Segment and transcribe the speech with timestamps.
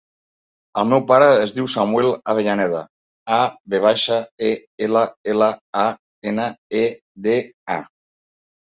[0.83, 2.81] El meu pare es diu Samuel Avellaneda:
[3.37, 3.39] a,
[3.75, 4.19] ve baixa,
[4.51, 4.53] e,
[4.89, 5.53] ela, ela,
[5.87, 5.87] a,
[6.35, 6.51] ena,
[6.85, 6.87] e,
[7.31, 7.41] de,
[7.81, 7.83] a.